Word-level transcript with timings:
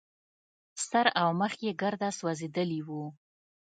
سر 0.87 1.05
او 1.21 1.29
مخ 1.39 1.53
يې 1.65 1.71
ګرده 1.81 2.09
سوځېدلي 2.19 2.81
وو. 2.87 3.03